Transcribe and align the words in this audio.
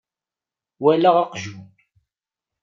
Walaɣ 0.81 1.15
aqjun. 1.23 1.67